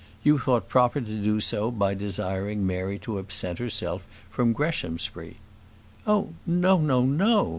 [0.23, 5.35] You thought proper to do so by desiring Mary to absent herself from Greshamsbury."
[6.07, 7.49] "Oh, no, no, no!"